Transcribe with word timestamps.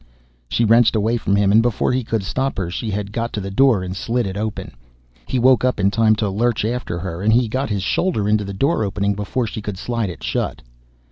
She 0.49 0.65
wrenched 0.65 0.95
away 0.95 1.17
from 1.17 1.35
him 1.35 1.51
and 1.51 1.61
before 1.61 1.91
he 1.93 2.03
could 2.03 2.23
stop 2.23 2.57
her 2.57 2.71
she 2.71 2.89
had 2.89 3.11
got 3.11 3.31
to 3.33 3.39
the 3.39 3.51
door 3.51 3.83
and 3.83 3.95
slid 3.95 4.25
it 4.25 4.35
open. 4.35 4.71
He 5.27 5.37
woke 5.37 5.63
up 5.63 5.79
in 5.79 5.91
time 5.91 6.15
to 6.15 6.27
lurch 6.31 6.65
after 6.65 6.97
her 6.97 7.21
and 7.21 7.31
he 7.31 7.47
got 7.47 7.69
his 7.69 7.83
shoulder 7.83 8.27
into 8.27 8.43
the 8.43 8.51
door 8.51 8.83
opening 8.83 9.13
before 9.13 9.45
she 9.45 9.61
could 9.61 9.77
slide 9.77 10.09
it 10.09 10.23
shut. 10.23 10.63